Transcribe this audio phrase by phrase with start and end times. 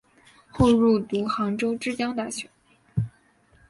[0.49, 2.49] 后入读杭州之江大学。